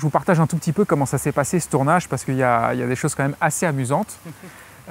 je 0.00 0.02
vous 0.02 0.10
partage 0.10 0.40
un 0.40 0.46
tout 0.46 0.56
petit 0.56 0.72
peu 0.72 0.86
comment 0.86 1.04
ça 1.04 1.18
s'est 1.18 1.30
passé 1.30 1.60
ce 1.60 1.68
tournage 1.68 2.08
parce 2.08 2.24
qu'il 2.24 2.36
y, 2.36 2.42
a 2.42 2.74
des 2.74 2.96
choses 2.96 3.14
quand 3.14 3.22
même 3.22 3.36
assez 3.40 3.66
amusantes. 3.66 4.18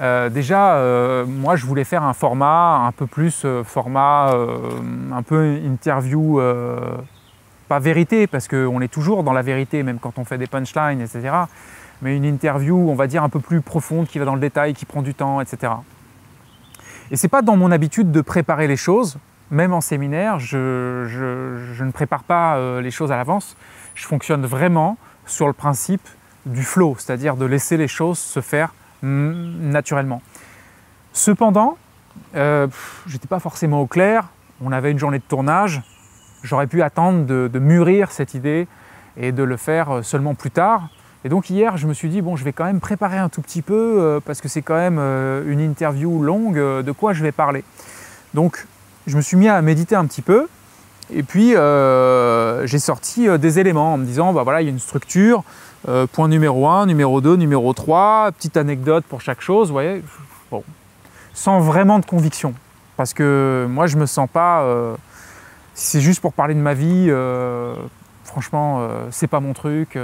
Euh, 0.00 0.30
déjà, 0.30 0.76
euh, 0.76 1.26
moi 1.26 1.56
je 1.56 1.66
voulais 1.66 1.84
faire 1.84 2.02
un 2.04 2.14
format 2.14 2.86
un 2.86 2.92
peu 2.92 3.06
plus 3.06 3.44
format, 3.64 4.34
un 5.12 5.22
peu 5.22 5.56
interview, 5.56 6.40
pas 7.68 7.78
vérité 7.80 8.26
parce 8.26 8.48
qu'on 8.48 8.80
est 8.80 8.88
toujours 8.88 9.22
dans 9.24 9.34
la 9.34 9.42
vérité 9.42 9.82
même 9.82 9.98
quand 9.98 10.18
on 10.18 10.24
fait 10.24 10.38
des 10.38 10.46
punchlines, 10.46 11.02
etc. 11.02 11.34
Mais 12.00 12.16
une 12.16 12.24
interview, 12.24 12.78
on 12.88 12.94
va 12.94 13.08
dire 13.08 13.22
un 13.22 13.28
peu 13.28 13.40
plus 13.40 13.60
profonde, 13.60 14.06
qui 14.06 14.18
va 14.18 14.24
dans 14.24 14.36
le 14.36 14.40
détail, 14.40 14.72
qui 14.72 14.86
prend 14.86 15.02
du 15.02 15.12
temps, 15.12 15.38
etc. 15.42 15.70
Et 17.10 17.16
c'est 17.16 17.28
pas 17.28 17.42
dans 17.42 17.56
mon 17.56 17.70
habitude 17.70 18.10
de 18.10 18.22
préparer 18.22 18.68
les 18.68 18.78
choses. 18.78 19.18
Même 19.50 19.72
en 19.72 19.80
séminaire, 19.80 20.38
je, 20.38 21.82
ne 21.82 21.90
prépare 21.90 22.22
pas 22.22 22.56
euh, 22.56 22.80
les 22.80 22.90
choses 22.90 23.10
à 23.10 23.16
l'avance. 23.16 23.56
Je 23.94 24.06
fonctionne 24.06 24.46
vraiment 24.46 24.96
sur 25.26 25.46
le 25.46 25.52
principe 25.52 26.06
du 26.46 26.62
flow, 26.62 26.96
c'est-à-dire 26.98 27.36
de 27.36 27.44
laisser 27.44 27.76
les 27.76 27.88
choses 27.88 28.18
se 28.18 28.40
faire 28.40 28.72
naturellement. 29.02 30.22
Cependant, 31.12 31.76
euh, 32.34 32.66
j'étais 33.06 33.28
pas 33.28 33.40
forcément 33.40 33.80
au 33.80 33.86
clair. 33.86 34.28
On 34.60 34.72
avait 34.72 34.90
une 34.90 34.98
journée 34.98 35.18
de 35.18 35.24
tournage. 35.24 35.82
J'aurais 36.42 36.66
pu 36.66 36.82
attendre 36.82 37.26
de, 37.26 37.58
mûrir 37.58 38.10
cette 38.12 38.34
idée 38.34 38.66
et 39.16 39.32
de 39.32 39.42
le 39.42 39.56
faire 39.56 39.96
euh, 39.96 40.02
seulement 40.02 40.34
plus 40.34 40.50
tard. 40.50 40.88
Et 41.24 41.28
donc 41.28 41.50
hier, 41.50 41.76
je 41.76 41.86
me 41.86 41.92
suis 41.92 42.08
dit, 42.08 42.22
bon, 42.22 42.36
je 42.36 42.44
vais 42.44 42.52
quand 42.52 42.64
même 42.64 42.80
préparer 42.80 43.18
un 43.18 43.28
tout 43.28 43.42
petit 43.42 43.60
peu, 43.60 43.96
euh, 43.98 44.20
parce 44.20 44.40
que 44.40 44.48
c'est 44.48 44.62
quand 44.62 44.76
même 44.76 44.98
une 44.98 45.60
interview 45.60 46.22
longue, 46.22 46.56
de 46.56 46.92
quoi 46.92 47.12
je 47.12 47.22
vais 47.22 47.32
parler. 47.32 47.62
Donc 48.32 48.66
je 49.06 49.16
me 49.16 49.22
suis 49.22 49.36
mis 49.36 49.48
à 49.48 49.60
méditer 49.62 49.94
un 49.94 50.06
petit 50.06 50.22
peu, 50.22 50.48
et 51.12 51.22
puis 51.22 51.54
j'ai 52.66 52.78
sorti 52.78 53.28
des 53.38 53.58
éléments 53.58 53.94
en 53.94 53.96
me 53.96 54.04
disant, 54.04 54.32
bah 54.32 54.42
voilà, 54.42 54.62
il 54.62 54.64
y 54.64 54.68
a 54.68 54.70
une 54.70 54.78
structure, 54.78 55.42
point 56.12 56.28
numéro 56.28 56.68
1, 56.68 56.86
numéro 56.86 57.20
2, 57.20 57.36
numéro 57.36 57.72
3, 57.72 58.32
petite 58.32 58.56
anecdote 58.56 59.04
pour 59.08 59.20
chaque 59.20 59.40
chose, 59.40 59.68
vous 59.68 59.74
voyez, 59.74 60.02
sans 61.34 61.60
vraiment 61.60 61.98
de 61.98 62.06
conviction. 62.06 62.54
Parce 62.96 63.14
que 63.14 63.66
moi, 63.68 63.86
je 63.86 63.96
me 63.96 64.06
sens 64.06 64.28
pas, 64.32 64.64
si 65.74 65.86
c'est 65.86 66.00
juste 66.00 66.20
pour 66.20 66.32
parler 66.32 66.54
de 66.54 66.60
ma 66.60 66.74
vie, 66.74 67.10
franchement, 68.24 68.86
c'est 69.10 69.26
pas 69.26 69.40
mon 69.40 69.52
truc 69.52 69.96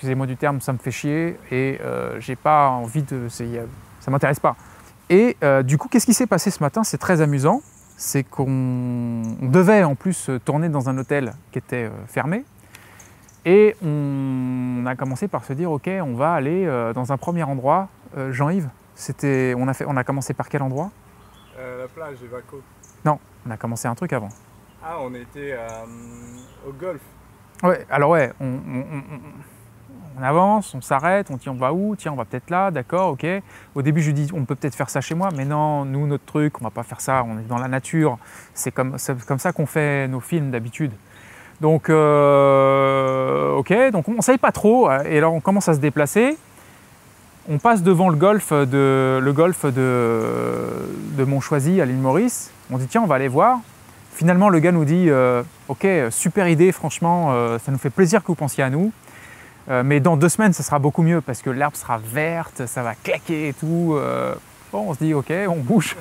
excusez-moi 0.00 0.26
du 0.26 0.38
terme, 0.38 0.62
ça 0.62 0.72
me 0.72 0.78
fait 0.78 0.90
chier 0.90 1.38
et 1.50 1.78
euh, 1.82 2.18
j'ai 2.20 2.34
pas 2.34 2.70
envie 2.70 3.02
de. 3.02 3.28
Ça 3.28 4.10
m'intéresse 4.10 4.40
pas. 4.40 4.56
Et 5.10 5.36
euh, 5.44 5.62
du 5.62 5.76
coup, 5.76 5.88
qu'est-ce 5.88 6.06
qui 6.06 6.14
s'est 6.14 6.26
passé 6.26 6.50
ce 6.50 6.62
matin? 6.62 6.84
C'est 6.84 6.96
très 6.96 7.20
amusant. 7.20 7.60
C'est 8.02 8.24
qu'on 8.24 9.20
devait 9.42 9.84
en 9.84 9.94
plus 9.94 10.30
tourner 10.46 10.70
dans 10.70 10.88
un 10.88 10.96
hôtel 10.96 11.34
qui 11.52 11.58
était 11.58 11.84
euh, 11.84 11.90
fermé. 12.06 12.46
Et 13.44 13.76
on 13.84 14.84
a 14.86 14.96
commencé 14.96 15.28
par 15.28 15.44
se 15.44 15.52
dire, 15.52 15.70
ok, 15.70 15.86
on 16.02 16.14
va 16.14 16.32
aller 16.32 16.66
dans 16.94 17.12
un 17.12 17.18
premier 17.18 17.42
endroit. 17.42 17.88
Jean-Yves, 18.30 18.70
c'était, 18.94 19.54
on 19.56 19.68
a 19.68 19.74
fait, 19.74 19.84
on 19.86 19.96
a 19.96 20.04
commencé 20.04 20.32
par 20.34 20.48
quel 20.48 20.62
endroit? 20.62 20.90
La 21.58 21.88
plage, 21.88 22.18
Evaco. 22.22 22.62
Non, 23.04 23.18
on 23.46 23.50
a 23.50 23.56
commencé 23.56 23.86
un 23.88 23.94
truc 23.94 24.12
avant. 24.12 24.28
Ah, 24.84 24.96
on 25.00 25.14
était 25.14 25.56
au 26.66 26.72
golf. 26.72 27.00
Ouais, 27.62 27.86
alors 27.90 28.10
ouais, 28.10 28.32
on, 28.40 28.46
on 28.46 29.02
avance, 30.22 30.74
on 30.74 30.80
s'arrête, 30.80 31.30
on 31.30 31.36
dit 31.36 31.48
on 31.48 31.54
va 31.54 31.72
où? 31.72 31.94
Tiens, 31.96 32.12
on 32.12 32.16
va 32.16 32.24
peut-être 32.24 32.50
là, 32.50 32.70
d'accord, 32.70 33.12
ok. 33.12 33.26
Au 33.74 33.82
début, 33.82 34.02
je 34.02 34.10
dis 34.10 34.28
on 34.34 34.44
peut 34.44 34.54
peut-être 34.54 34.74
faire 34.74 34.90
ça 34.90 35.00
chez 35.00 35.14
moi, 35.14 35.28
mais 35.36 35.44
non, 35.44 35.84
nous, 35.84 36.06
notre 36.06 36.24
truc, 36.24 36.60
on 36.60 36.64
va 36.64 36.70
pas 36.70 36.82
faire 36.82 37.00
ça, 37.00 37.24
on 37.26 37.38
est 37.38 37.48
dans 37.48 37.58
la 37.58 37.68
nature. 37.68 38.18
C'est 38.54 38.72
comme, 38.72 38.98
ça 38.98 39.52
qu'on 39.52 39.66
fait 39.66 40.08
nos 40.08 40.20
films 40.20 40.50
d'habitude. 40.50 40.92
Donc, 41.60 41.90
euh, 41.90 43.54
ok, 43.56 43.72
donc 43.92 44.08
on 44.08 44.14
ne 44.14 44.22
savait 44.22 44.38
pas 44.38 44.52
trop, 44.52 44.90
et 44.90 45.18
alors 45.18 45.34
on 45.34 45.40
commence 45.40 45.68
à 45.68 45.74
se 45.74 45.80
déplacer. 45.80 46.36
On 47.48 47.58
passe 47.58 47.82
devant 47.82 48.08
le 48.08 48.16
golfe 48.16 48.52
de, 48.52 49.20
le 49.20 51.26
Montchoisy 51.26 51.80
à 51.80 51.84
l'île 51.84 51.96
Maurice. 51.96 52.50
On 52.70 52.78
dit 52.78 52.86
tiens, 52.86 53.02
on 53.02 53.06
va 53.06 53.16
aller 53.16 53.28
voir. 53.28 53.58
Finalement, 54.12 54.50
le 54.50 54.58
gars 54.58 54.72
nous 54.72 54.84
dit 54.84 55.06
euh, 55.08 55.42
ok, 55.68 55.86
super 56.10 56.48
idée, 56.48 56.72
franchement, 56.72 57.28
euh, 57.30 57.58
ça 57.58 57.72
nous 57.72 57.78
fait 57.78 57.90
plaisir 57.90 58.22
que 58.22 58.28
vous 58.28 58.34
pensiez 58.34 58.62
à 58.62 58.70
nous. 58.70 58.92
Euh, 59.68 59.82
mais 59.84 60.00
dans 60.00 60.16
deux 60.16 60.28
semaines, 60.28 60.52
ça 60.52 60.62
sera 60.62 60.78
beaucoup 60.78 61.02
mieux 61.02 61.20
parce 61.20 61.42
que 61.42 61.50
l'herbe 61.50 61.74
sera 61.74 61.98
verte, 61.98 62.66
ça 62.66 62.82
va 62.82 62.94
claquer 62.94 63.48
et 63.48 63.52
tout. 63.52 63.94
Euh. 63.94 64.34
bon, 64.72 64.86
on 64.88 64.94
se 64.94 64.98
dit, 64.98 65.14
ok, 65.14 65.32
on 65.48 65.56
bouge. 65.56 65.96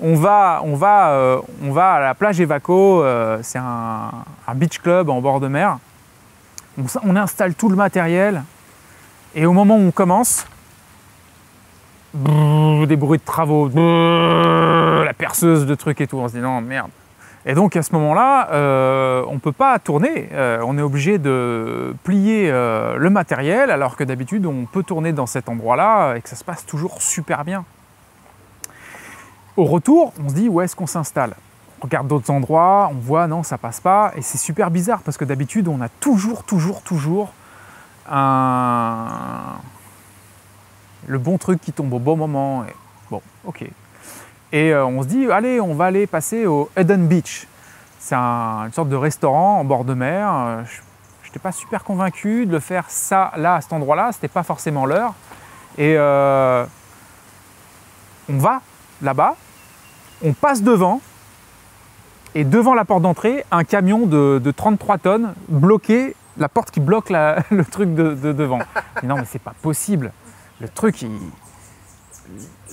on, 0.00 0.14
va, 0.14 0.60
on, 0.64 0.74
va, 0.74 1.10
euh, 1.10 1.40
on 1.62 1.72
va 1.72 1.94
à 1.94 2.00
la 2.00 2.14
plage 2.14 2.40
Evaco, 2.40 3.04
c'est 3.42 3.58
un, 3.58 4.10
beach 4.54 4.78
club 4.80 5.10
en 5.10 5.20
bord 5.20 5.40
de 5.40 5.48
mer. 5.48 5.78
On, 7.02 7.16
installe 7.16 7.54
tout 7.54 7.68
le 7.68 7.76
matériel 7.76 8.44
et 9.34 9.46
au 9.46 9.52
moment 9.52 9.76
où 9.76 9.88
on 9.88 9.90
commence, 9.90 10.46
des 12.14 12.96
bruits 12.96 13.18
de 13.18 13.24
travaux, 13.24 13.68
la 13.68 15.12
perceuse 15.12 15.66
de 15.66 15.74
trucs 15.74 16.00
et 16.00 16.06
tout, 16.06 16.18
on 16.18 16.28
se 16.28 16.34
dit, 16.34 16.40
non, 16.40 16.60
merde, 16.60 16.90
et 17.48 17.54
donc 17.54 17.76
à 17.76 17.82
ce 17.82 17.94
moment-là, 17.94 18.50
euh, 18.50 19.24
on 19.26 19.34
ne 19.34 19.38
peut 19.38 19.52
pas 19.52 19.78
tourner, 19.78 20.28
euh, 20.32 20.62
on 20.66 20.76
est 20.76 20.82
obligé 20.82 21.16
de 21.16 21.96
plier 22.04 22.50
euh, 22.50 22.98
le 22.98 23.08
matériel 23.08 23.70
alors 23.70 23.96
que 23.96 24.04
d'habitude 24.04 24.44
on 24.44 24.66
peut 24.66 24.82
tourner 24.82 25.14
dans 25.14 25.24
cet 25.24 25.48
endroit-là 25.48 26.16
et 26.16 26.20
que 26.20 26.28
ça 26.28 26.36
se 26.36 26.44
passe 26.44 26.66
toujours 26.66 27.00
super 27.00 27.46
bien. 27.46 27.64
Au 29.56 29.64
retour, 29.64 30.12
on 30.22 30.28
se 30.28 30.34
dit 30.34 30.50
où 30.50 30.60
est-ce 30.60 30.76
qu'on 30.76 30.86
s'installe? 30.86 31.36
On 31.80 31.84
regarde 31.84 32.06
d'autres 32.06 32.30
endroits, 32.30 32.90
on 32.92 32.98
voit 32.98 33.26
non 33.26 33.42
ça 33.42 33.56
passe 33.56 33.80
pas 33.80 34.12
et 34.14 34.20
c'est 34.20 34.36
super 34.36 34.70
bizarre 34.70 35.00
parce 35.00 35.16
que 35.16 35.24
d'habitude 35.24 35.68
on 35.68 35.80
a 35.80 35.88
toujours, 35.88 36.44
toujours, 36.44 36.82
toujours 36.82 37.32
un... 38.10 39.06
le 41.06 41.16
bon 41.16 41.38
truc 41.38 41.62
qui 41.62 41.72
tombe 41.72 41.94
au 41.94 41.98
bon 41.98 42.18
moment. 42.18 42.66
Bon, 43.10 43.22
ok, 43.46 43.64
et 44.52 44.72
euh, 44.72 44.86
on 44.86 45.02
se 45.02 45.08
dit, 45.08 45.30
allez, 45.30 45.60
on 45.60 45.74
va 45.74 45.86
aller 45.86 46.06
passer 46.06 46.46
au 46.46 46.70
Eden 46.76 47.06
Beach. 47.06 47.46
C'est 47.98 48.14
une 48.14 48.72
sorte 48.72 48.88
de 48.88 48.96
restaurant 48.96 49.60
en 49.60 49.64
bord 49.64 49.84
de 49.84 49.92
mer. 49.92 50.28
Euh, 50.32 50.62
je 51.22 51.28
n'étais 51.28 51.38
pas 51.38 51.52
super 51.52 51.84
convaincu 51.84 52.46
de 52.46 52.52
le 52.52 52.60
faire 52.60 52.84
ça, 52.88 53.32
là, 53.36 53.56
à 53.56 53.60
cet 53.60 53.72
endroit-là. 53.74 54.10
C'était 54.12 54.28
pas 54.28 54.42
forcément 54.42 54.86
l'heure. 54.86 55.12
Et 55.76 55.94
euh, 55.98 56.64
on 58.30 58.38
va 58.38 58.62
là-bas, 59.02 59.36
on 60.24 60.32
passe 60.32 60.62
devant, 60.62 61.00
et 62.34 62.44
devant 62.44 62.74
la 62.74 62.84
porte 62.84 63.02
d'entrée, 63.02 63.44
un 63.50 63.64
camion 63.64 64.06
de, 64.06 64.52
33 64.56 64.98
tonnes 64.98 65.34
bloqué, 65.48 66.16
la 66.36 66.48
porte 66.48 66.70
qui 66.70 66.80
bloque 66.80 67.10
le 67.10 67.64
truc 67.64 67.94
de, 67.94 68.14
devant. 68.32 68.60
non, 69.02 69.16
mais 69.16 69.24
c'est 69.26 69.42
pas 69.42 69.54
possible. 69.62 70.12
Le 70.60 70.68
truc, 70.68 71.04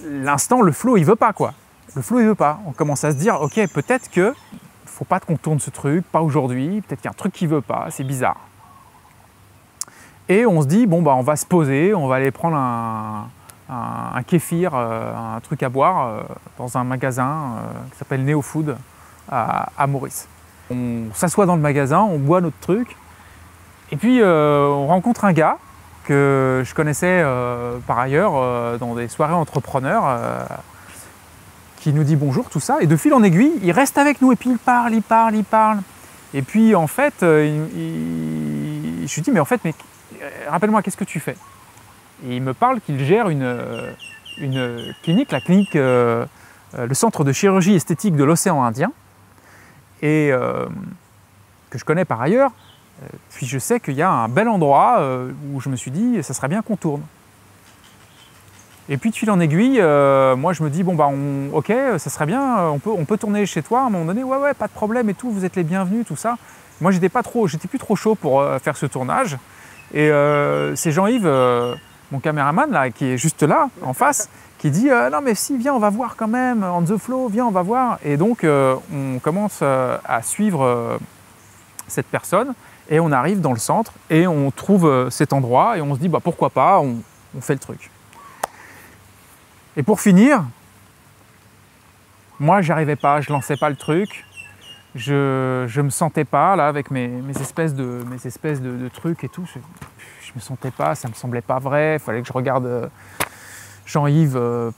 l'instant, 0.03 0.61
le 0.61 0.71
flot, 0.71 0.97
il 0.97 1.05
veut 1.05 1.15
pas 1.15 1.33
quoi 1.33 1.53
le 1.95 2.01
flou 2.01 2.19
il 2.19 2.27
veut 2.27 2.35
pas. 2.35 2.59
On 2.67 2.71
commence 2.71 3.03
à 3.03 3.11
se 3.11 3.17
dire, 3.17 3.41
ok, 3.41 3.59
peut-être 3.73 4.11
que 4.11 4.33
faut 4.85 5.05
pas 5.05 5.19
qu'on 5.19 5.35
tourne 5.35 5.59
ce 5.59 5.69
truc, 5.69 6.05
pas 6.09 6.21
aujourd'hui, 6.21 6.81
peut-être 6.81 7.01
qu'il 7.01 7.09
y 7.09 7.09
a 7.09 7.11
un 7.11 7.13
truc 7.13 7.33
qui 7.33 7.47
veut 7.47 7.61
pas, 7.61 7.87
c'est 7.89 8.03
bizarre. 8.03 8.37
Et 10.29 10.45
on 10.45 10.61
se 10.61 10.67
dit, 10.67 10.87
bon, 10.87 11.01
bah, 11.01 11.13
on 11.15 11.21
va 11.21 11.35
se 11.35 11.45
poser, 11.45 11.93
on 11.93 12.07
va 12.07 12.15
aller 12.15 12.31
prendre 12.31 12.55
un, 12.57 13.27
kéfir, 14.25 14.71
euh, 14.73 15.35
un 15.35 15.39
truc 15.41 15.61
à 15.63 15.69
boire 15.69 16.07
euh, 16.07 16.21
dans 16.57 16.77
un 16.77 16.83
magasin 16.83 17.27
euh, 17.27 17.89
qui 17.91 17.97
s'appelle 17.97 18.23
Neo 18.23 18.41
Food 18.41 18.77
à, 19.29 19.87
Maurice. 19.87 20.27
On 20.71 21.13
s'assoit 21.13 21.45
dans 21.45 21.55
le 21.55 21.61
magasin, 21.61 21.99
on 21.99 22.17
boit 22.17 22.41
notre 22.41 22.59
truc, 22.59 22.95
et 23.91 23.97
puis 23.97 24.21
on 24.23 24.87
rencontre 24.87 25.25
un 25.25 25.33
gars 25.33 25.57
que 26.05 26.63
je 26.65 26.73
connaissais 26.73 27.23
par 27.87 27.99
ailleurs 27.99 28.77
dans 28.77 28.93
des 28.95 29.07
soirées 29.07 29.33
entrepreneurs 29.33 30.03
qui 31.85 31.93
nous 31.93 32.03
dit 32.03 32.15
bonjour, 32.15 32.49
tout 32.49 32.59
ça, 32.59 32.77
et 32.81 32.87
de 32.87 32.95
fil 32.97 33.13
en 33.13 33.21
aiguille, 33.21 33.59
il 33.61 33.71
reste 33.71 33.99
avec 33.99 34.19
nous, 34.19 34.31
et 34.31 34.35
puis 34.35 34.49
il 34.49 34.57
parle, 34.57 34.95
il 34.95 35.03
parle, 35.03 35.35
il 35.35 35.43
parle. 35.43 35.77
Et 36.33 36.41
puis 36.41 36.73
en 36.73 36.87
fait, 36.87 37.21
euh, 37.21 37.67
je 39.05 39.13
lui 39.13 39.21
dis, 39.21 39.29
mais 39.29 39.39
en 39.39 39.45
fait, 39.45 39.61
mais 39.63 39.75
euh, 40.19 40.29
rappelle-moi, 40.49 40.81
qu'est-ce 40.81 40.97
que 40.97 41.03
tu 41.03 41.19
fais? 41.19 41.37
Et 42.25 42.37
il 42.37 42.41
me 42.41 42.55
parle 42.55 42.81
qu'il 42.81 42.97
gère 43.05 43.29
une, 43.29 43.43
euh, 43.43 43.91
une 44.39 44.95
clinique, 45.03 45.31
la 45.31 45.41
clinique, 45.41 45.75
le 45.75 46.25
centre 46.93 47.23
de 47.23 47.31
chirurgie 47.31 47.75
esthétique 47.75 48.15
de 48.15 48.23
l'océan 48.23 48.63
Indien, 48.63 48.91
et 50.01 50.31
que 51.69 51.77
je 51.77 51.85
connais 51.85 52.05
par 52.05 52.19
ailleurs. 52.19 52.49
Puis 53.29 53.45
je 53.45 53.59
sais 53.59 53.79
qu'il 53.79 53.93
y 53.93 54.01
a 54.01 54.09
un 54.09 54.27
bel 54.27 54.47
endroit 54.47 55.07
où 55.53 55.61
je 55.61 55.69
me 55.69 55.75
suis 55.75 55.91
dit, 55.91 56.23
ça 56.23 56.33
serait 56.33 56.47
bien 56.47 56.63
qu'on 56.63 56.77
tourne. 56.77 57.03
Et 58.87 58.97
puis 58.97 59.09
de 59.09 59.15
fil 59.15 59.31
en 59.31 59.39
aiguille, 59.39 59.79
euh, 59.81 60.35
moi 60.35 60.53
je 60.53 60.61
me 60.61 60.69
dis 60.69 60.83
bon 60.83 60.93
bah 60.93 61.09
ok, 61.53 61.73
ça 61.97 62.09
serait 62.11 62.27
bien, 62.27 62.67
on 62.67 62.77
peut, 62.77 62.91
on 62.91 63.05
peut 63.05 63.17
tourner 63.17 63.47
chez 63.47 63.63
toi 63.63 63.81
à 63.81 63.83
un 63.85 63.89
moment 63.89 64.05
donné, 64.05 64.23
ouais 64.23 64.37
ouais, 64.37 64.53
pas 64.53 64.67
de 64.67 64.73
problème 64.73 65.09
et 65.09 65.15
tout, 65.15 65.31
vous 65.31 65.43
êtes 65.43 65.55
les 65.55 65.63
bienvenus, 65.63 66.05
tout 66.05 66.15
ça. 66.15 66.37
Moi 66.81 66.91
j'étais 66.91 67.09
pas 67.09 67.23
trop, 67.23 67.47
j'étais 67.47 67.67
plus 67.67 67.79
trop 67.79 67.95
chaud 67.95 68.13
pour 68.13 68.41
euh, 68.41 68.59
faire 68.59 68.77
ce 68.77 68.85
tournage. 68.85 69.37
Et 69.91 70.11
euh, 70.11 70.75
c'est 70.75 70.91
Jean-Yves, 70.91 71.27
mon 72.11 72.19
caméraman 72.19 72.69
là, 72.71 72.91
qui 72.91 73.05
est 73.05 73.17
juste 73.17 73.41
là, 73.41 73.69
en 73.81 73.93
face, 73.93 74.29
qui 74.59 74.69
dit 74.69 74.89
non 75.11 75.21
mais 75.23 75.33
si, 75.33 75.57
viens, 75.57 75.73
on 75.73 75.79
va 75.79 75.89
voir 75.89 76.15
quand 76.15 76.27
même, 76.27 76.63
on 76.63 76.83
the 76.83 76.97
flow, 76.97 77.27
viens, 77.27 77.45
on 77.45 77.51
va 77.51 77.63
voir. 77.63 77.97
Et 78.05 78.17
donc 78.17 78.45
on 78.45 79.19
commence 79.19 79.63
à 79.63 80.21
suivre 80.21 80.99
cette 81.87 82.07
personne 82.07 82.53
Et 82.89 82.99
on 82.99 83.11
arrive 83.11 83.41
dans 83.41 83.53
le 83.53 83.59
centre 83.59 83.93
et 84.11 84.27
on 84.27 84.51
trouve 84.51 85.09
cet 85.09 85.33
endroit 85.33 85.77
et 85.77 85.81
on 85.81 85.95
se 85.95 85.99
dit 85.99 86.09
bah, 86.09 86.19
pourquoi 86.23 86.51
pas, 86.51 86.79
on, 86.79 86.97
on 87.35 87.41
fait 87.41 87.53
le 87.53 87.59
truc. 87.59 87.89
Et 89.77 89.83
pour 89.83 89.99
finir, 89.99 90.43
moi 92.39 92.61
j'arrivais 92.61 92.95
pas, 92.95 93.19
je 93.19 93.31
lançais 93.31 93.57
pas 93.57 93.69
le 93.69 93.75
truc, 93.75 94.25
je, 94.95 95.65
je 95.67 95.81
me 95.81 95.89
sentais 95.89 96.23
pas 96.23 96.55
là 96.55 96.67
avec 96.67 96.91
mes, 96.91 97.21
espèces, 97.41 97.73
de, 97.73 98.89
trucs 98.93 99.25
et 99.25 99.29
tout, 99.29 99.45
je, 99.53 99.59
me 100.33 100.39
sentais 100.39 100.71
pas, 100.71 100.95
ça 100.95 101.09
me 101.09 101.13
semblait 101.13 101.41
pas 101.41 101.59
vrai, 101.59 101.95
il 101.95 101.99
fallait 101.99 102.21
que 102.21 102.27
je 102.27 102.33
regarde 102.33 102.65
euh, 102.65 102.87
Jean-Yves 103.85 104.37
euh, 104.37 104.71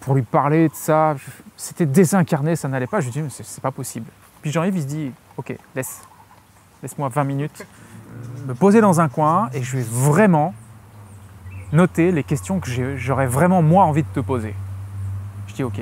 pour 0.00 0.14
lui 0.14 0.22
parler 0.22 0.68
de 0.68 0.74
ça, 0.74 1.14
c'était 1.56 1.86
désincarné, 1.86 2.56
ça 2.56 2.66
n'allait 2.66 2.88
pas, 2.88 3.00
je 3.00 3.06
me 3.06 3.12
dis 3.12 3.22
mais 3.22 3.30
c'est 3.30 3.62
pas 3.62 3.70
possible. 3.70 4.10
Puis 4.42 4.50
Jean-Yves 4.50 4.76
il 4.76 4.82
se 4.82 4.88
dit 4.88 5.12
ok 5.36 5.54
laisse, 5.76 6.02
laisse-moi 6.82 7.08
20 7.10 7.22
minutes, 7.22 7.64
me 8.44 8.54
poser 8.54 8.80
dans 8.80 9.00
un 9.00 9.08
coin 9.08 9.50
et 9.52 9.62
je 9.62 9.76
vais 9.76 9.84
vraiment 9.84 10.52
noter 11.72 12.12
les 12.12 12.24
questions 12.24 12.60
que 12.60 12.96
j'aurais 12.96 13.26
vraiment 13.26 13.62
moi 13.62 13.84
envie 13.84 14.02
de 14.02 14.08
te 14.08 14.20
poser. 14.20 14.54
Je 15.48 15.54
dis 15.54 15.64
ok. 15.64 15.80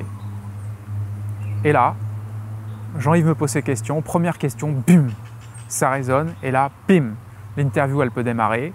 Et 1.64 1.72
là, 1.72 1.94
Jean-Yves 2.98 3.26
me 3.26 3.34
pose 3.34 3.50
ses 3.50 3.62
questions. 3.62 4.00
Première 4.02 4.38
question, 4.38 4.72
bim, 4.86 5.08
ça 5.68 5.90
résonne. 5.90 6.34
Et 6.42 6.50
là, 6.50 6.70
bim, 6.88 7.14
l'interview 7.56 8.02
elle 8.02 8.10
peut 8.10 8.24
démarrer. 8.24 8.72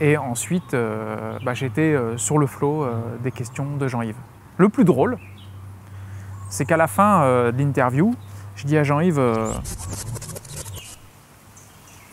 Et 0.00 0.16
ensuite, 0.16 0.72
euh, 0.72 1.38
bah, 1.44 1.52
j'étais 1.52 1.92
euh, 1.92 2.16
sur 2.16 2.38
le 2.38 2.46
flot 2.46 2.84
euh, 2.84 2.98
des 3.22 3.30
questions 3.30 3.76
de 3.76 3.86
Jean-Yves. 3.86 4.16
Le 4.56 4.68
plus 4.70 4.84
drôle, 4.84 5.18
c'est 6.48 6.64
qu'à 6.64 6.76
la 6.78 6.86
fin 6.86 7.24
de 7.52 7.56
l'interview, 7.56 8.14
je 8.56 8.66
dis 8.66 8.76
à 8.76 8.82
Jean-Yves, 8.82 9.20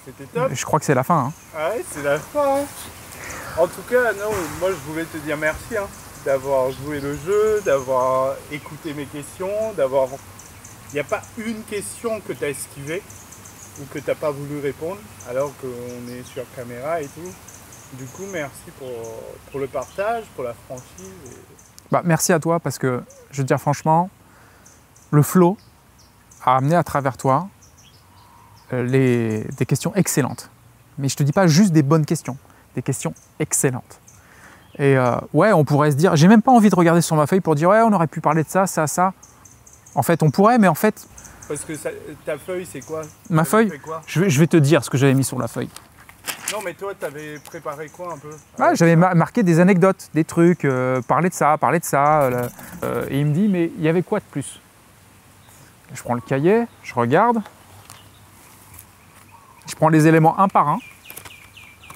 C'était 0.06 0.26
top. 0.26 0.50
je 0.54 0.66
crois 0.66 0.80
que 0.80 0.86
c'est 0.86 0.94
la 0.96 1.04
fin. 1.04 1.28
hein. 1.28 1.32
Ouais, 1.58 1.84
c'est 1.90 2.04
la 2.04 2.18
fin. 2.18 2.60
En 3.58 3.66
tout 3.66 3.82
cas, 3.90 4.14
non, 4.14 4.30
moi 4.60 4.70
je 4.70 4.92
voulais 4.92 5.06
te 5.06 5.18
dire 5.18 5.36
merci 5.36 5.76
hein, 5.76 5.88
d'avoir 6.24 6.70
joué 6.70 7.00
le 7.00 7.18
jeu, 7.18 7.60
d'avoir 7.66 8.36
écouté 8.52 8.94
mes 8.94 9.06
questions, 9.06 9.74
d'avoir. 9.76 10.10
Il 10.92 10.94
n'y 10.94 11.00
a 11.00 11.04
pas 11.04 11.24
une 11.38 11.64
question 11.64 12.22
que 12.22 12.34
tu 12.34 12.46
as 12.46 12.50
esquivée 12.50 13.02
ou 13.82 13.86
que 13.92 13.98
tu 13.98 14.08
n'as 14.08 14.16
pas 14.16 14.30
voulu 14.30 14.60
répondre 14.60 15.00
alors 15.28 15.52
qu'on 15.60 16.12
est 16.14 16.24
sur 16.24 16.44
caméra 16.56 17.02
et 17.02 17.08
tout. 17.08 17.34
Du 17.94 18.06
coup, 18.06 18.26
merci 18.32 18.72
pour, 18.78 19.60
le 19.60 19.68
partage, 19.68 20.26
pour 20.36 20.44
la 20.44 20.54
franchise. 20.54 21.40
Bah, 21.92 22.02
merci 22.06 22.34
à 22.34 22.40
toi 22.40 22.60
parce 22.60 22.78
que, 22.78 23.02
je 23.32 23.38
veux 23.40 23.46
dire 23.46 23.60
franchement, 23.60 24.10
le 25.10 25.24
flow 25.24 25.58
a 26.44 26.58
amené 26.58 26.76
à 26.76 26.84
travers 26.84 27.18
toi 27.18 27.50
euh, 28.74 28.84
les, 28.84 29.46
des 29.58 29.66
questions 29.66 29.96
excellentes. 29.96 30.52
Mais 30.98 31.10
je 31.10 31.16
te 31.16 31.24
dis 31.24 31.32
pas 31.32 31.48
juste 31.48 31.72
des 31.72 31.84
bonnes 31.84 32.06
questions, 32.06 32.38
des 32.78 32.84
questions 32.84 33.14
excellentes. 33.40 34.00
Et 34.78 34.96
euh, 34.96 35.16
ouais, 35.34 35.52
on 35.52 35.66
pourrait 35.66 35.90
se 35.90 35.96
dire, 35.96 36.16
j'ai 36.16 36.28
même 36.28 36.44
pas 36.44 36.52
envie 36.52 36.70
de 36.70 36.76
regarder 36.76 37.02
sur 37.02 37.16
ma 37.16 37.26
feuille 37.26 37.42
pour 37.42 37.56
dire 37.56 37.70
ouais, 37.70 37.82
on 37.82 37.92
aurait 37.92 38.06
pu 38.06 38.22
parler 38.22 38.44
de 38.44 38.50
ça, 38.50 38.68
ça, 38.68 38.86
ça. 38.86 39.14
En 39.96 40.04
fait, 40.04 40.22
on 40.22 40.30
pourrait, 40.30 40.60
mais 40.60 40.68
en 40.68 40.76
fait, 40.76 41.08
Parce 41.48 41.62
que 41.66 41.76
ça- 41.76 41.90
ta 42.24 42.38
feuille, 42.38 42.68
c'est 42.72 42.82
quoi? 42.86 43.02
Ma 43.32 43.46
feuille, 43.46 43.72
quoi? 43.84 44.04
Je 44.06 44.20
vais, 44.22 44.30
je 44.30 44.40
vais 44.40 44.46
te 44.46 44.58
dire 44.58 44.84
ce 44.84 44.92
que 44.92 44.98
j'avais 44.98 45.16
mis 45.16 45.24
sur 45.24 45.40
la 45.40 45.48
feuille. 45.48 45.70
Non, 46.54 46.60
mais 46.64 46.76
toi, 46.76 46.94
t'avais 46.94 47.40
préparé 47.40 47.90
quoi 47.90 48.14
un 48.14 48.18
peu? 48.20 48.30
Ah, 48.60 48.76
j'avais 48.76 48.96
ma- 48.96 49.16
marqué 49.16 49.42
des 49.42 49.60
anecdotes, 49.60 50.10
des 50.14 50.24
trucs, 50.24 50.66
euh, 50.66 51.02
parler 51.02 51.30
de 51.30 51.34
ça, 51.34 51.58
parler 51.58 51.80
de 51.80 51.86
ça. 51.86 52.22
euh, 52.84 53.08
et 53.10 53.20
il 53.20 53.26
me 53.26 53.34
dit, 53.34 53.48
mais 53.48 53.72
il 53.78 53.84
y 53.84 53.90
avait 53.90 54.04
quoi 54.04 54.20
de 54.20 54.26
plus? 54.30 54.62
Je 55.96 56.04
prends 56.04 56.14
le 56.14 56.22
cahier, 56.22 56.66
je 56.84 56.94
regarde, 56.94 57.42
je 59.68 59.74
prends 59.76 59.90
les 59.90 60.06
éléments 60.06 60.38
un 60.40 60.48
par 60.50 60.68
un. 60.70 60.78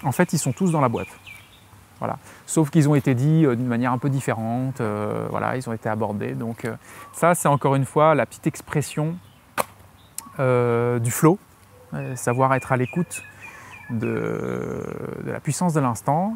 En 0.04 0.12
fait, 0.12 0.34
ils 0.34 0.40
sont 0.40 0.52
tous 0.52 0.72
dans 0.72 0.82
la 0.82 0.90
boîte. 0.90 1.08
Voilà. 2.00 2.18
Sauf 2.48 2.72
qu'ils 2.72 2.90
ont 2.90 2.96
été 2.96 3.14
dits 3.14 3.46
euh, 3.46 3.56
d'une 3.56 3.68
manière 3.68 3.92
un 3.92 4.00
peu 4.00 4.10
différente. 4.10 4.82
euh, 4.82 5.28
voilà, 5.30 5.56
ils 5.56 5.70
ont 5.70 5.74
été 5.74 5.88
abordés. 5.88 6.34
Donc 6.34 6.66
euh, 6.66 6.76
ça, 7.14 7.36
c'est 7.36 7.48
encore 7.48 7.76
une 7.76 7.86
fois 7.86 8.16
la 8.16 8.26
petite 8.26 8.48
expression 8.48 9.16
du 10.40 11.12
flow, 11.12 11.38
savoir 12.16 12.56
être 12.56 12.72
à 12.72 12.78
l'écoute 12.78 13.22
de, 13.92 14.84
de 15.24 15.32
la 15.32 15.40
puissance 15.40 15.74
de 15.74 15.80
l'instant. 15.80 16.36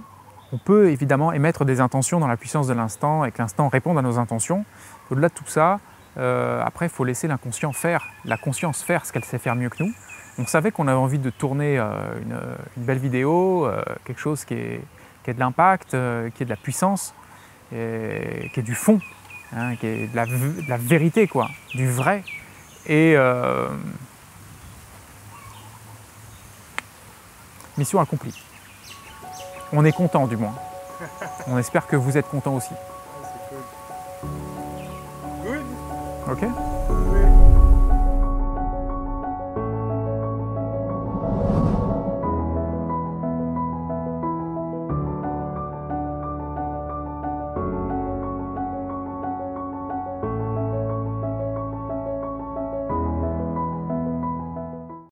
On 0.53 0.59
peut 0.59 0.91
évidemment 0.91 1.31
émettre 1.31 1.65
des 1.65 1.81
intentions 1.81 2.19
dans 2.19 2.27
la 2.27 2.37
puissance 2.37 2.67
de 2.67 2.73
l'instant 2.75 3.25
et 3.25 3.31
que 3.31 3.41
l'instant 3.41 3.67
réponde 3.67 3.97
à 3.97 4.03
nos 4.03 4.19
intentions. 4.19 4.63
Au-delà 5.09 5.29
de 5.29 5.33
tout 5.33 5.47
ça, 5.47 5.79
après, 6.17 6.85
il 6.85 6.89
faut 6.89 7.03
laisser 7.03 7.27
l'inconscient 7.27 7.73
faire, 7.73 8.05
la 8.25 8.37
conscience 8.37 8.83
faire 8.83 9.07
ce 9.07 9.11
qu'elle 9.11 9.25
sait 9.25 9.39
faire 9.39 9.55
mieux 9.55 9.69
que 9.69 9.81
nous. 9.81 9.91
On 10.37 10.45
savait 10.45 10.71
qu'on 10.71 10.87
avait 10.87 10.97
envie 10.97 11.19
de 11.19 11.29
tourner 11.29 11.79
euh, 11.79 11.85
une, 12.21 12.37
une 12.77 12.83
belle 12.83 12.97
vidéo, 12.97 13.65
euh, 13.67 13.81
quelque 14.03 14.19
chose 14.19 14.43
qui 14.43 14.53
est, 14.55 14.81
qui 15.23 15.31
ait 15.31 15.33
de 15.33 15.39
l'impact, 15.39 15.93
euh, 15.93 16.29
qui 16.29 16.43
ait 16.43 16.45
de 16.45 16.49
la 16.49 16.57
puissance, 16.57 17.13
et 17.73 18.49
qui 18.53 18.59
ait 18.59 18.63
du 18.63 18.75
fond, 18.75 18.99
hein, 19.55 19.75
qui 19.77 19.87
ait 19.87 20.07
de 20.07 20.15
la, 20.15 20.25
v- 20.25 20.61
de 20.63 20.69
la 20.69 20.77
vérité, 20.77 21.27
quoi, 21.27 21.49
du 21.73 21.89
vrai. 21.89 22.23
Et 22.85 23.13
euh, 23.15 23.69
mission 27.77 27.99
accomplie. 28.01 28.37
On 29.71 29.85
est 29.85 29.91
content 29.93 30.27
du 30.27 30.37
moins. 30.37 30.53
On 31.47 31.57
espère 31.57 31.87
que 31.87 31.95
vous 31.95 32.17
êtes 32.17 32.27
content 32.27 32.55
aussi. 32.55 32.73
Good 35.43 35.65
Ok? 36.29 36.43